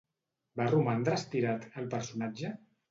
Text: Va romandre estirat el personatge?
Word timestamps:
Va 0.61 0.67
romandre 0.71 1.21
estirat 1.21 1.69
el 1.83 1.95
personatge? 1.97 2.57